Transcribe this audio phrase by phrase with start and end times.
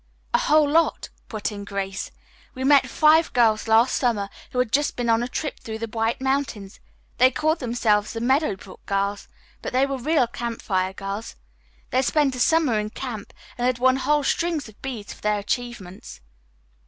[0.33, 2.09] "A whole lot," put in Grace.
[2.55, 5.85] "We met five girls last summer who had just been on a trip through the
[5.85, 6.79] White Mountains.
[7.19, 9.27] They called themselves the 'Meadow Brook Girls,'
[9.61, 11.35] but they were real Campfire girls.
[11.91, 15.21] They had spent a summer in camp and had won whole strings of beads for
[15.21, 16.19] their achievements."